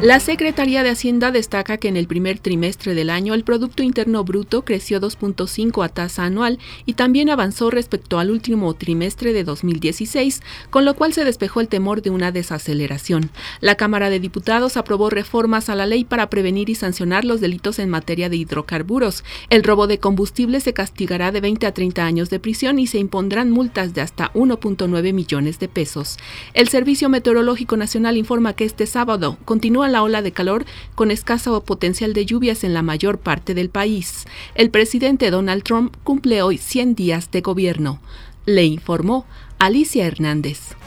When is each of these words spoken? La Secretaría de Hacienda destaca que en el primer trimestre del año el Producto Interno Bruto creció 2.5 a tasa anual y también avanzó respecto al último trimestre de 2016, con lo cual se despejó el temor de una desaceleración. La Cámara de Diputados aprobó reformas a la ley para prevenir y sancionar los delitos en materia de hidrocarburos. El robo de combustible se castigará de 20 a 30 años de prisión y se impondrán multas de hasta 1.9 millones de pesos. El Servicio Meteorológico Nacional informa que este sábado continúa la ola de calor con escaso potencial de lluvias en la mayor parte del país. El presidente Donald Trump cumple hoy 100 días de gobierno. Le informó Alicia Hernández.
La 0.00 0.20
Secretaría 0.20 0.84
de 0.84 0.90
Hacienda 0.90 1.32
destaca 1.32 1.76
que 1.76 1.88
en 1.88 1.96
el 1.96 2.06
primer 2.06 2.38
trimestre 2.38 2.94
del 2.94 3.10
año 3.10 3.34
el 3.34 3.42
Producto 3.42 3.82
Interno 3.82 4.22
Bruto 4.22 4.64
creció 4.64 5.00
2.5 5.00 5.84
a 5.84 5.88
tasa 5.88 6.22
anual 6.22 6.60
y 6.86 6.92
también 6.92 7.30
avanzó 7.30 7.68
respecto 7.68 8.20
al 8.20 8.30
último 8.30 8.72
trimestre 8.74 9.32
de 9.32 9.42
2016, 9.42 10.40
con 10.70 10.84
lo 10.84 10.94
cual 10.94 11.14
se 11.14 11.24
despejó 11.24 11.60
el 11.60 11.66
temor 11.66 12.00
de 12.00 12.10
una 12.10 12.30
desaceleración. 12.30 13.30
La 13.60 13.74
Cámara 13.74 14.08
de 14.08 14.20
Diputados 14.20 14.76
aprobó 14.76 15.10
reformas 15.10 15.68
a 15.68 15.74
la 15.74 15.84
ley 15.84 16.04
para 16.04 16.30
prevenir 16.30 16.70
y 16.70 16.76
sancionar 16.76 17.24
los 17.24 17.40
delitos 17.40 17.80
en 17.80 17.90
materia 17.90 18.28
de 18.28 18.36
hidrocarburos. 18.36 19.24
El 19.50 19.64
robo 19.64 19.88
de 19.88 19.98
combustible 19.98 20.60
se 20.60 20.74
castigará 20.74 21.32
de 21.32 21.40
20 21.40 21.66
a 21.66 21.74
30 21.74 22.06
años 22.06 22.30
de 22.30 22.38
prisión 22.38 22.78
y 22.78 22.86
se 22.86 22.98
impondrán 22.98 23.50
multas 23.50 23.94
de 23.94 24.02
hasta 24.02 24.32
1.9 24.34 25.12
millones 25.12 25.58
de 25.58 25.66
pesos. 25.66 26.18
El 26.54 26.68
Servicio 26.68 27.08
Meteorológico 27.08 27.76
Nacional 27.76 28.16
informa 28.16 28.52
que 28.52 28.64
este 28.64 28.86
sábado 28.86 29.38
continúa 29.44 29.87
la 29.92 30.02
ola 30.02 30.22
de 30.22 30.32
calor 30.32 30.64
con 30.94 31.10
escaso 31.10 31.62
potencial 31.64 32.12
de 32.12 32.26
lluvias 32.26 32.64
en 32.64 32.74
la 32.74 32.82
mayor 32.82 33.18
parte 33.18 33.54
del 33.54 33.70
país. 33.70 34.26
El 34.54 34.70
presidente 34.70 35.30
Donald 35.30 35.62
Trump 35.62 35.96
cumple 36.04 36.42
hoy 36.42 36.58
100 36.58 36.94
días 36.94 37.30
de 37.30 37.40
gobierno. 37.40 38.00
Le 38.46 38.64
informó 38.64 39.26
Alicia 39.58 40.06
Hernández. 40.06 40.77